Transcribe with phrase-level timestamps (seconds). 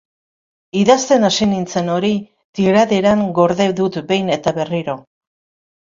[0.79, 2.11] Idazten hasi nintzen hori
[2.61, 4.97] tiraderan gorde dut behin eta berriro.